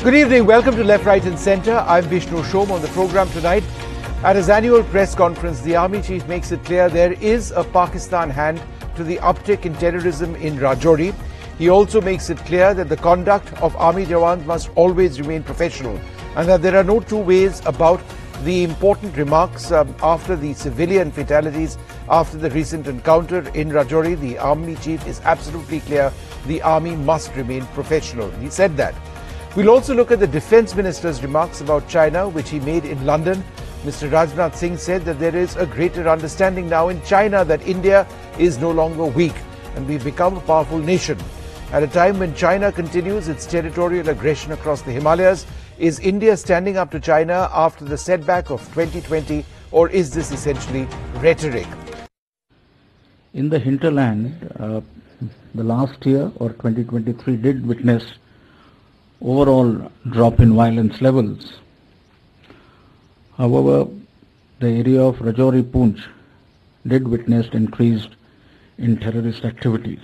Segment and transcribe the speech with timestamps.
[0.00, 0.46] Good evening.
[0.46, 1.78] Welcome to Left, Right, and Centre.
[1.78, 3.64] I'm Vishnu Som on the program tonight.
[4.22, 8.30] At his annual press conference, the Army Chief makes it clear there is a Pakistan
[8.30, 8.62] hand
[8.94, 11.12] to the uptick in terrorism in Rajouri.
[11.58, 15.98] He also makes it clear that the conduct of Army Jawans must always remain professional
[16.36, 18.00] and that there are no two ways about
[18.44, 21.76] the important remarks um, after the civilian fatalities
[22.08, 24.18] after the recent encounter in Rajouri.
[24.20, 26.12] The Army Chief is absolutely clear
[26.46, 28.30] the Army must remain professional.
[28.38, 28.94] He said that.
[29.56, 33.42] We'll also look at the Defence Minister's remarks about China, which he made in London.
[33.82, 34.10] Mr.
[34.10, 38.06] Rajnath Singh said that there is a greater understanding now in China that India
[38.38, 39.34] is no longer weak
[39.74, 41.18] and we've become a powerful nation.
[41.72, 45.46] At a time when China continues its territorial aggression across the Himalayas,
[45.78, 50.86] is India standing up to China after the setback of 2020 or is this essentially
[51.16, 51.66] rhetoric?
[53.32, 54.80] In the hinterland, uh,
[55.54, 58.04] the last year or 2023 did witness
[59.20, 61.54] overall drop in violence levels.
[63.36, 63.88] However,
[64.60, 66.04] the area of Rajouri Poonch
[66.86, 68.10] did witness increased
[68.78, 70.00] in terrorist activities.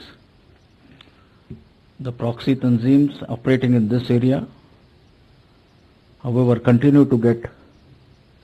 [2.00, 4.46] The proxy tanzims operating in this area,
[6.22, 7.50] however, continue to get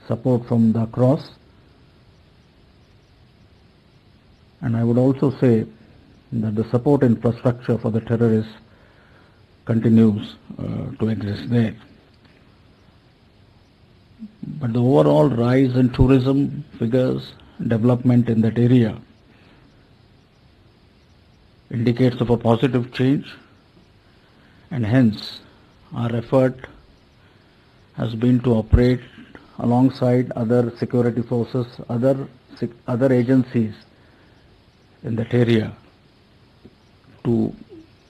[0.07, 1.29] support from the cross.
[4.61, 5.65] And I would also say
[6.31, 8.53] that the support infrastructure for the terrorists
[9.71, 11.75] continues uh, to exist there.
[14.61, 17.33] But the overall rise in tourism figures,
[17.75, 18.97] development in that area
[21.79, 23.33] indicates of a positive change
[24.71, 25.39] and hence
[25.93, 26.67] our effort
[27.95, 29.01] has been to operate
[29.59, 32.27] alongside other security forces, other,
[32.87, 33.73] other agencies
[35.03, 35.71] in that area
[37.23, 37.53] to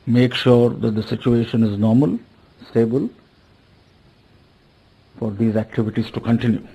[0.06, 2.20] make sure that the situation is normal,
[2.70, 3.10] stable
[5.18, 6.68] for these activities to continue.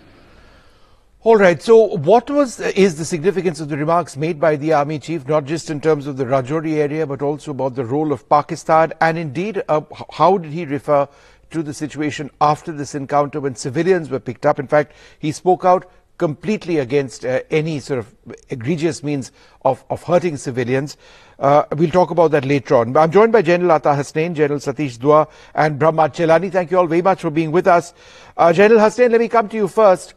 [1.23, 1.61] All right.
[1.61, 5.45] So, what was is the significance of the remarks made by the army chief, not
[5.45, 9.19] just in terms of the Rajouri area, but also about the role of Pakistan, and
[9.19, 9.81] indeed, uh,
[10.13, 11.09] how did he refer
[11.51, 14.61] to the situation after this encounter when civilians were picked up?
[14.61, 18.15] In fact, he spoke out completely against uh, any sort of
[18.49, 19.33] egregious means
[19.65, 20.97] of, of hurting civilians.
[21.39, 22.97] Uh, we'll talk about that later on.
[22.97, 26.51] I'm joined by General Ata Hasnain, General Satish Dua, and Brahma Chellaney.
[26.51, 27.93] Thank you all very much for being with us.
[28.37, 30.15] Uh, General Hasnain, let me come to you first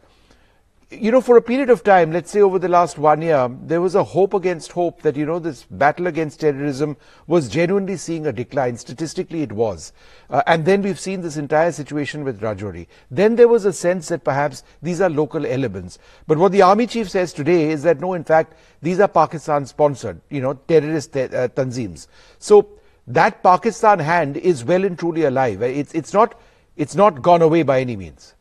[0.90, 3.80] you know, for a period of time, let's say over the last one year, there
[3.80, 6.96] was a hope against hope that, you know, this battle against terrorism
[7.28, 8.76] was genuinely seeing a decline.
[8.76, 9.92] Statistically, it was.
[10.28, 12.88] Uh, and then we've seen this entire situation with Rajouri.
[13.08, 16.00] Then there was a sense that perhaps these are local elements.
[16.26, 19.66] But what the army chief says today is that no, in fact, these are Pakistan
[19.66, 22.08] sponsored, you know, terrorist uh, tanzims.
[22.40, 22.68] So
[23.06, 25.62] that Pakistan hand is well and truly alive.
[25.62, 26.40] It's, it's not,
[26.76, 28.34] it's not gone away by any means.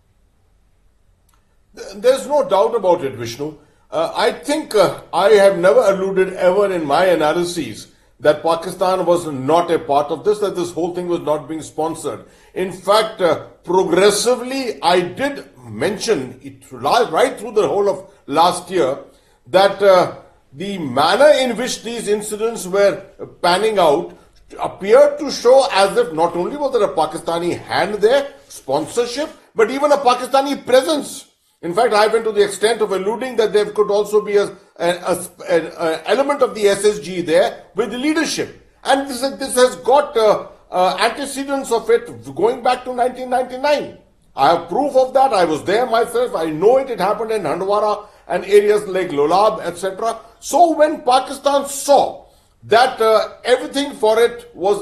[1.74, 3.58] There's no doubt about it, Vishnu.
[3.92, 7.88] Uh, I think uh, I have never alluded ever in my analyses
[8.20, 11.62] that Pakistan was not a part of this, that this whole thing was not being
[11.62, 12.26] sponsored.
[12.54, 19.00] In fact, uh, progressively, I did mention it right through the whole of last year
[19.48, 20.18] that uh,
[20.54, 23.04] the manner in which these incidents were
[23.42, 24.18] panning out
[24.60, 29.72] appeared to show as if not only was there a Pakistani hand there, sponsorship, but
[29.72, 31.29] even a Pakistani presence.
[31.62, 34.56] In fact, I went to the extent of alluding that there could also be an
[34.78, 38.66] element of the SSG there with the leadership.
[38.86, 43.98] And this, this has got uh, uh, antecedents of it going back to 1999.
[44.38, 45.34] I have proof of that.
[45.34, 46.34] I was there myself.
[46.34, 46.90] I know it.
[46.90, 50.18] It happened in Handwara and areas like Lolab, etc.
[50.40, 52.28] So when Pakistan saw
[52.64, 54.82] that uh, everything for it was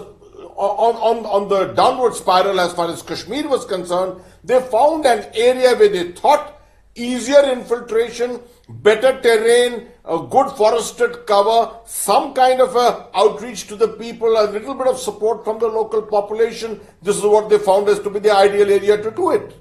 [0.56, 5.26] on, on, on the downward spiral as far as Kashmir was concerned, they found an
[5.34, 6.57] area where they thought
[6.98, 13.88] easier infiltration, better terrain, a good forested cover, some kind of a outreach to the
[13.88, 16.80] people, a little bit of support from the local population.
[17.02, 19.56] This is what they found as to be the ideal area to do it.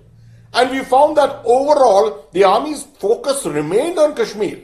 [0.55, 4.61] And we found that overall, the army's focus remained on Kashmir.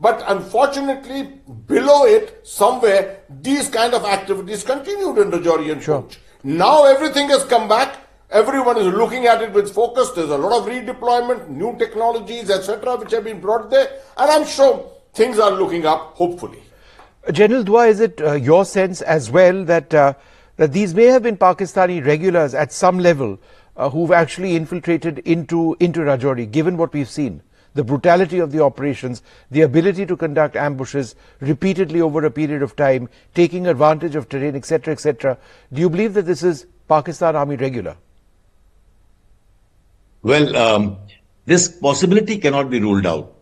[0.00, 6.06] But unfortunately, below it, somewhere, these kind of activities continued in Rajouri and sure.
[6.42, 8.03] Now everything has come back
[8.34, 10.10] Everyone is looking at it with focus.
[10.10, 13.88] There's a lot of redeployment, new technologies, etc., which have been brought there.
[14.16, 16.58] And I'm sure things are looking up, hopefully.
[17.30, 20.14] General Dua, is it uh, your sense as well that, uh,
[20.56, 23.38] that these may have been Pakistani regulars at some level
[23.76, 27.40] uh, who've actually infiltrated into, into Rajouri, given what we've seen?
[27.74, 29.22] The brutality of the operations,
[29.52, 34.56] the ability to conduct ambushes repeatedly over a period of time, taking advantage of terrain,
[34.56, 35.38] etc., etc.
[35.72, 37.96] Do you believe that this is Pakistan Army regular?
[40.24, 40.96] Well, um,
[41.44, 43.34] this possibility cannot be ruled out.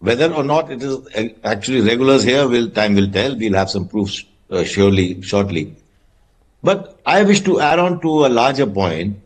[0.00, 0.98] Whether or not it is
[1.44, 3.36] actually regulars here, will time will tell.
[3.36, 5.76] We'll have some proofs uh, surely shortly.
[6.64, 9.20] But I wish to add on to a larger point.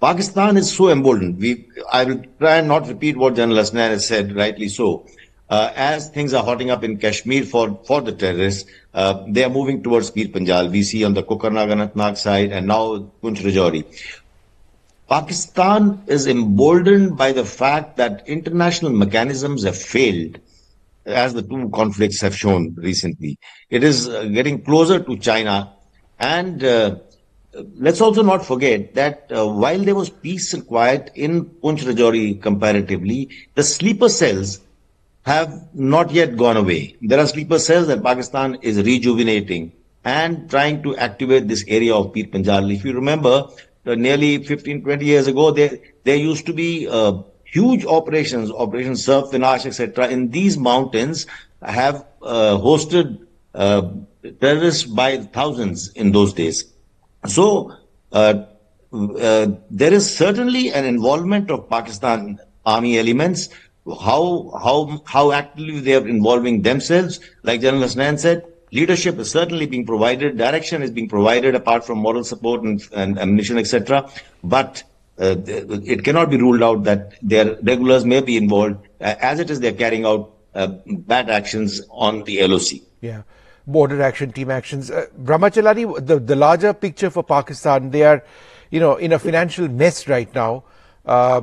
[0.00, 1.38] Pakistan is so emboldened.
[1.38, 5.06] We, I will try and not repeat what General Hasnain has said, rightly so.
[5.48, 9.50] Uh, as things are hotting up in Kashmir for, for the terrorists, uh, they are
[9.50, 10.70] moving towards Pir Panjal.
[10.70, 13.84] We see on the Kokernag side and now Poonch Rajouri.
[15.12, 20.38] Pakistan is emboldened by the fact that international mechanisms have failed,
[21.04, 23.38] as the two conflicts have shown recently.
[23.68, 25.74] It is uh, getting closer to China.
[26.18, 26.96] And uh,
[27.74, 32.40] let's also not forget that uh, while there was peace and quiet in Poonch Rajouri
[32.40, 34.60] comparatively, the sleeper cells
[35.26, 36.96] have not yet gone away.
[37.02, 39.72] There are sleeper cells that Pakistan is rejuvenating
[40.04, 42.74] and trying to activate this area of Pir Panjal.
[42.74, 43.48] If you remember,
[43.84, 49.32] nearly 15, 20 years ago, there, there used to be uh, huge operations, Operation Sarp,
[49.32, 50.08] Vinash, etc.
[50.08, 51.26] in these mountains
[51.62, 53.90] have uh, hosted uh,
[54.40, 56.64] terrorists by thousands in those days.
[57.26, 57.72] So,
[58.12, 58.44] uh,
[58.92, 63.48] uh, there is certainly an involvement of Pakistan army elements
[63.86, 67.20] how how how actively they are involving themselves.
[67.42, 71.98] Like General Hasnain said, leadership is certainly being provided, direction is being provided apart from
[71.98, 74.10] moral support and, and ammunition, etc.
[74.42, 74.82] But
[75.18, 78.76] uh, it cannot be ruled out that their regulars may be involved.
[79.00, 82.80] Uh, as it is, they're carrying out uh, BAT actions on the LOC.
[83.00, 83.22] Yeah.
[83.66, 84.90] Border action, team actions.
[84.90, 88.24] Uh, Brahma Chellaney, the, the larger picture for Pakistan, they are,
[88.70, 90.64] you know, in a financial mess right now.
[91.04, 91.42] Uh,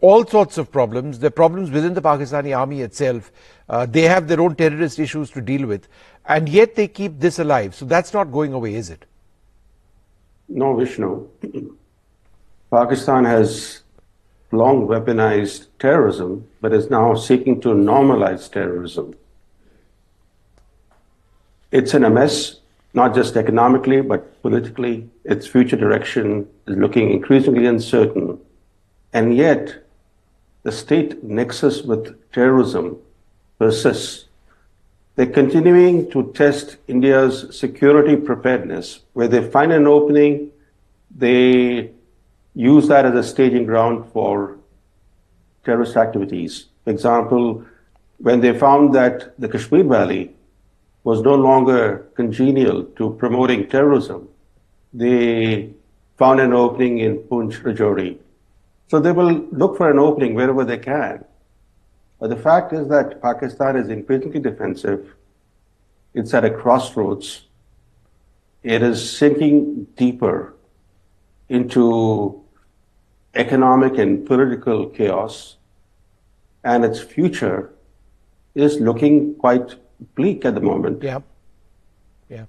[0.00, 1.22] all sorts of problems.
[1.22, 3.30] Are problems within the Pakistani army itself.
[3.68, 5.88] Uh, they have their own terrorist issues to deal with.
[6.26, 7.74] And yet they keep this alive.
[7.74, 9.04] So that's not going away, is it?
[10.48, 11.28] No, Vishnu.
[12.70, 13.82] Pakistan has
[14.52, 19.14] long weaponized terrorism, but is now seeking to normalize terrorism.
[21.72, 22.60] It's in a mess,
[22.94, 25.08] not just economically, but politically.
[25.24, 28.38] Its future direction is looking increasingly uncertain.
[29.12, 29.84] And yet,
[30.62, 32.98] the state nexus with terrorism
[33.58, 34.26] persists.
[35.14, 39.00] They're continuing to test India's security preparedness.
[39.14, 40.50] Where they find an opening,
[41.16, 41.90] they
[42.54, 44.58] use that as a staging ground for
[45.64, 46.66] terrorist activities.
[46.84, 47.64] For example,
[48.18, 50.34] when they found that the Kashmir Valley
[51.04, 54.28] was no longer congenial to promoting terrorism,
[54.92, 55.70] they
[56.18, 58.18] found an opening in Poonch Rajouri.
[58.88, 61.24] So they will look for an opening wherever they can.
[62.18, 65.14] But the fact is that Pakistan is increasingly defensive.
[66.14, 67.46] It's at a crossroads.
[68.62, 70.54] It is sinking deeper
[71.48, 72.42] into
[73.34, 75.56] economic and political chaos.
[76.64, 77.70] And its future
[78.54, 79.76] is looking quite
[80.14, 81.02] bleak at the moment.
[81.02, 81.20] Yeah.
[82.28, 82.46] Yeah.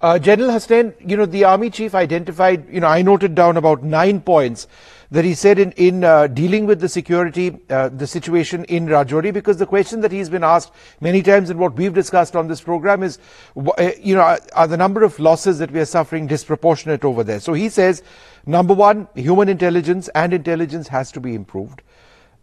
[0.00, 3.82] Uh, General Hasnain, you know, the army chief identified, you know, I noted down about
[3.82, 4.68] nine points
[5.10, 9.32] that he said in, in uh, dealing with the security, uh, the situation in Rajouri,
[9.32, 12.60] because the question that he's been asked many times and what we've discussed on this
[12.60, 13.18] program is,
[13.56, 17.40] uh, you know, are the number of losses that we are suffering disproportionate over there?
[17.40, 18.04] So he says,
[18.46, 21.82] number one, human intelligence and intelligence has to be improved.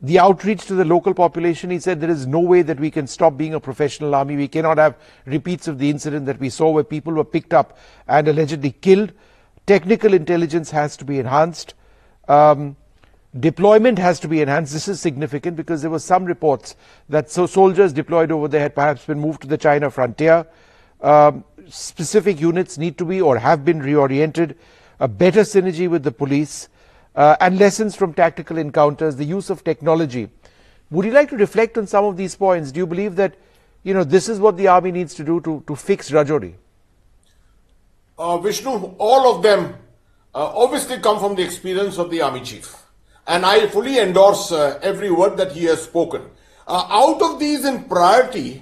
[0.02, 3.08] The outreach to the local population, he said, there is no way that we can
[3.08, 4.36] stop being a professional army.
[4.36, 7.78] We cannot have repeats of the incident that we saw where people were picked up
[8.08, 9.14] and allegedly killed.
[9.66, 11.74] Technical intelligence has to be enhanced
[12.28, 12.76] um,
[13.40, 14.74] deployment has to be enhanced.
[14.74, 16.76] This is significant because there were some reports
[17.10, 20.48] that so soldiers deployed over there had perhaps been moved to the China frontier.
[21.02, 24.56] Um, specific units need to be or have been reoriented.
[25.00, 26.70] A better synergy with the police
[27.16, 29.16] uh, and lessons from tactical encounters.
[29.16, 30.30] The use of technology.
[30.92, 32.72] Would you like to reflect on some of these points?
[32.72, 33.36] Do you believe that
[33.84, 36.54] you know this is what the army needs to do to to fix Rajouri?
[38.18, 39.76] Uh, Vishnu, all of them
[40.34, 42.76] uh, obviously come from the experience of the army chief.
[43.28, 46.30] And I fully endorse uh, every word that he has spoken.
[46.68, 48.62] Uh, out of these in priority,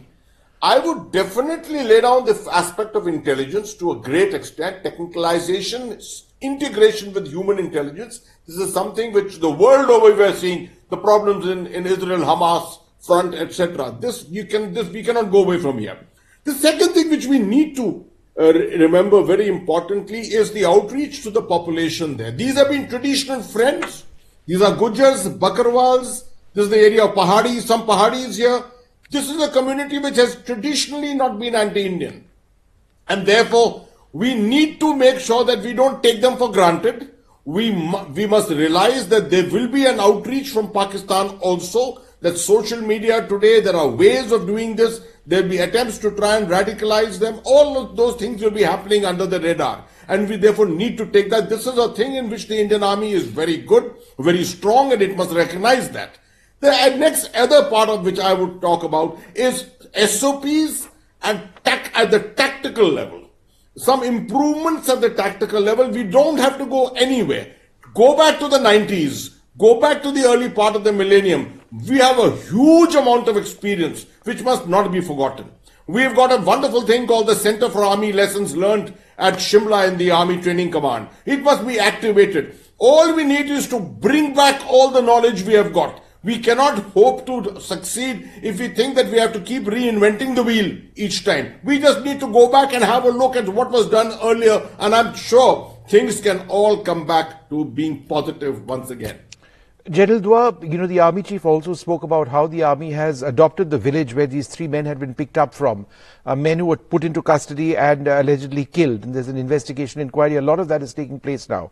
[0.62, 6.02] I would definitely lay down the aspect of intelligence to a great extent, technicalization,
[6.42, 8.22] integration with human intelligence.
[8.46, 12.20] This is something which the world over we are seeing, the problems in, in Israel,
[12.20, 13.96] Hamas, front, etc.
[14.00, 15.98] This you can this we cannot go away from here.
[16.44, 18.06] The second thing which we need to
[18.40, 22.32] uh, remember very importantly is the outreach to the population there.
[22.32, 24.06] These have been traditional friends.
[24.46, 26.26] These are Gujars, Bakarwals.
[26.54, 28.64] This is the area of Pahadis, some Pahadis here.
[29.10, 32.26] This is a community which has traditionally not been anti-Indian.
[33.08, 37.13] And therefore, we need to make sure that we don't take them for granted.
[37.46, 42.02] We, mu- we must realize that there will be an outreach from Pakistan also.
[42.22, 45.02] That social media today, there are ways of doing this.
[45.28, 47.42] There'll be attempts to try and radicalize them.
[47.44, 49.84] All of those things will be happening under the radar.
[50.08, 51.50] And we therefore need to take that.
[51.50, 55.02] This is a thing in which the Indian army is very good, very strong, and
[55.02, 56.18] it must recognize that.
[56.62, 60.88] The next other part of which I would talk about is SOPs
[61.24, 63.23] and tac- at the tactical level.
[63.76, 65.90] Some improvements at the tactical level.
[65.90, 67.56] We don't have to go anywhere.
[67.96, 69.36] Go back to the 90s.
[69.58, 71.60] Go back to the early part of the millennium.
[71.88, 75.52] We have a huge amount of experience which must not be forgotten.
[75.88, 79.98] We've got a wonderful thing called the Center for Army Lessons Learned at Shimla in
[79.98, 81.10] the Army Training Command.
[81.26, 82.58] It must be activated.
[82.78, 86.02] All we need is to bring back all the knowledge we have got.
[86.24, 90.44] We cannot hope to succeed if we think that we have to keep reinventing the
[90.44, 91.60] wheel each time.
[91.66, 94.66] We just need to go back and have a look at what was done earlier,
[94.80, 99.20] and I'm sure things can all come back to being positive once again.
[99.90, 103.70] General Dua, you know, the army chief also spoke about how the army has adopted
[103.70, 105.86] the village where these three men had been picked up from,
[106.26, 109.04] uh, men who were put into custody and uh, allegedly killed.
[109.04, 110.38] And there's an investigation inquiry.
[110.38, 111.72] A lot of that is taking place now.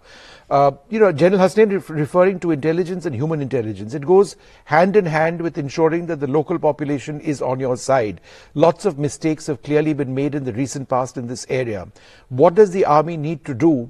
[0.50, 3.94] Uh, you know, General Hasnain ref- referring to intelligence and human intelligence.
[3.94, 8.20] It goes hand in hand with ensuring that the local population is on your side.
[8.56, 11.88] Lots of mistakes have clearly been made in the recent past in this area.
[12.28, 13.90] What does the army need to do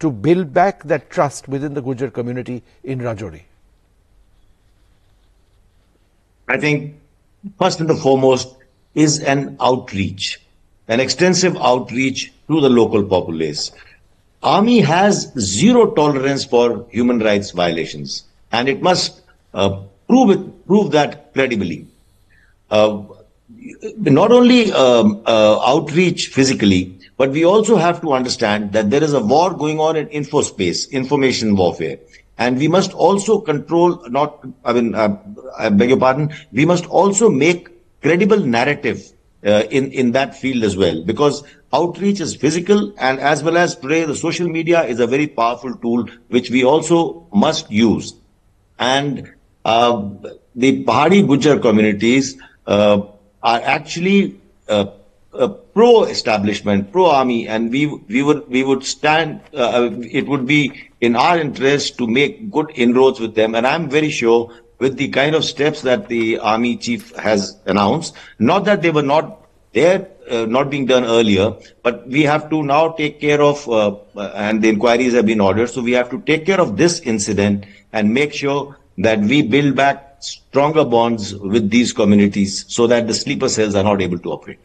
[0.00, 3.44] to build back that trust within the Gujar community in Rajouri?
[6.52, 7.00] I think
[7.58, 8.56] first and foremost
[8.94, 10.38] is an outreach,
[10.86, 13.72] an extensive outreach to the local populace.
[14.42, 19.22] Army has zero tolerance for human rights violations, and it must
[19.54, 21.86] uh, prove it, prove that credibly.
[22.70, 23.02] Uh,
[23.96, 29.14] not only um, uh, outreach physically, but we also have to understand that there is
[29.14, 31.96] a war going on in infospace, information warfare.
[32.38, 35.16] And we must also control, not, I mean, uh,
[35.58, 37.68] I beg your pardon, we must also make
[38.00, 39.12] credible narrative
[39.44, 43.76] uh, in, in that field as well, because outreach is physical and as well as
[43.76, 48.14] today the social media is a very powerful tool which we also must use.
[48.78, 49.32] And
[49.64, 50.08] uh,
[50.54, 52.36] the Pahadi Gujar communities
[52.66, 53.02] uh,
[53.42, 54.40] are actually
[55.42, 59.40] uh, uh, pro-establishment, pro-army, and we we would we would stand.
[59.54, 63.88] Uh, it would be in our interest to make good inroads with them, and I'm
[63.90, 68.82] very sure with the kind of steps that the army chief has announced, not that
[68.82, 73.20] they were not there, uh, not being done earlier, but we have to now take
[73.20, 73.94] care of, uh,
[74.34, 77.64] and the inquiries have been ordered, so we have to take care of this incident
[77.92, 83.14] and make sure that we build back stronger bonds with these communities so that the
[83.14, 84.58] sleeper cells are not able to operate.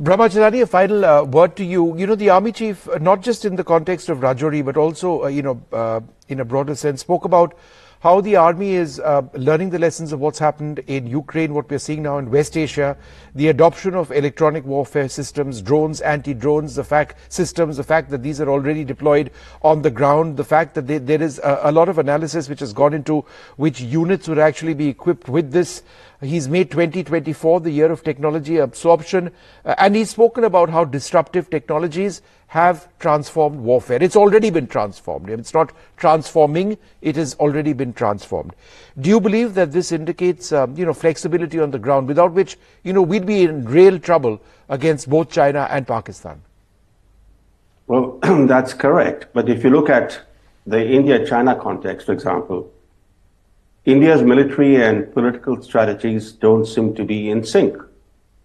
[0.00, 1.96] Brahma Chellaney, a final uh, word to you.
[1.96, 5.22] You know, the army chief, uh, not just in the context of Rajouri, but also,
[5.22, 7.56] uh, you know, uh, in a broader sense, spoke about
[8.00, 11.78] how the army is uh, learning the lessons of what's happened in Ukraine, what we're
[11.78, 12.96] seeing now in West Asia,
[13.36, 18.40] the adoption of electronic warfare systems, drones, anti-drones, the fact systems, the fact that these
[18.40, 19.30] are already deployed
[19.62, 22.60] on the ground, the fact that they, there is a, a lot of analysis which
[22.60, 23.24] has gone into
[23.56, 25.84] which units would actually be equipped with this.
[26.24, 29.30] He's made 2024 the year of technology absorption,
[29.64, 34.02] uh, and he's spoken about how disruptive technologies have transformed warfare.
[34.02, 35.28] It's already been transformed.
[35.28, 38.54] It's not transforming, it has already been transformed.
[39.00, 42.56] Do you believe that this indicates, um, you know, flexibility on the ground, without which,
[42.82, 46.42] you know, we'd be in real trouble against both China and Pakistan?
[47.86, 49.28] Well, that's correct.
[49.32, 50.20] But if you look at
[50.66, 52.70] the India China context, for example,
[53.86, 57.76] India's military and political strategies don't seem to be in sync.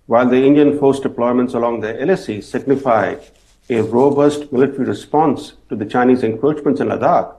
[0.05, 3.15] While the Indian force deployments along the LAC signify
[3.69, 7.37] a robust military response to the Chinese encroachments in Ladakh,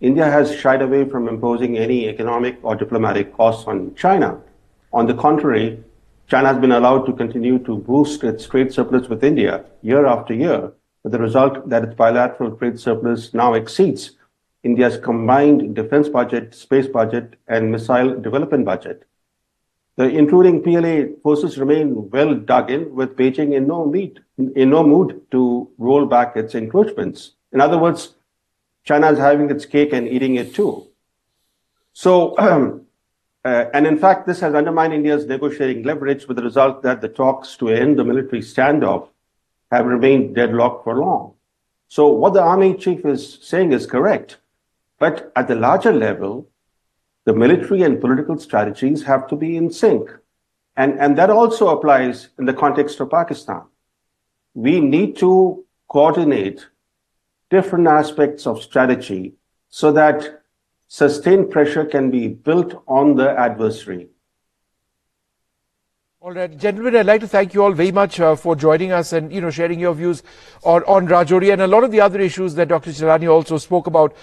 [0.00, 4.38] India has shied away from imposing any economic or diplomatic costs on China.
[4.92, 5.82] On the contrary,
[6.28, 10.34] China has been allowed to continue to boost its trade surplus with India year after
[10.34, 10.70] year,
[11.02, 14.12] with the result that its bilateral trade surplus now exceeds
[14.64, 19.04] India's combined defense budget, space budget, and missile development budget.
[19.96, 24.82] The intruding PLA forces remain well dug in, with Beijing in no, meet, in no
[24.82, 27.32] mood to roll back its encroachments.
[27.52, 28.14] In other words,
[28.82, 30.88] China is having its cake and eating it too.
[31.92, 32.34] So,
[33.44, 37.08] uh, and in fact, this has undermined India's negotiating leverage with the result that the
[37.08, 39.08] talks to end the military standoff
[39.70, 41.34] have remained deadlocked for long.
[41.88, 44.38] So what the army chief is saying is correct.
[44.98, 46.48] But at the larger level,
[47.24, 50.10] the military and political strategies have to be in sync.
[50.76, 53.62] And, and that also applies in the context of Pakistan.
[54.54, 56.66] We need to coordinate
[57.50, 59.34] different aspects of strategy
[59.68, 60.42] so that
[60.88, 64.08] sustained pressure can be built on the adversary.
[66.24, 69.12] All right, gentlemen, I'd like to thank you all very much uh, for joining us
[69.12, 70.22] and you know sharing your views
[70.62, 72.92] on, on Rajouri and a lot of the other issues that Dr.
[72.92, 74.16] Chellaney also spoke about.